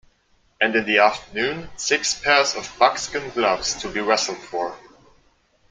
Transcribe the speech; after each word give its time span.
And 0.59 0.75
in 0.75 0.85
the 0.85 0.97
afternoon 0.97 1.69
six 1.77 2.15
pairs 2.19 2.55
of 2.55 2.75
buckskin 2.79 3.29
gloves 3.35 3.75
to 3.83 3.87
be 3.87 3.99
wrestled 4.01 4.39
for. 4.39 4.75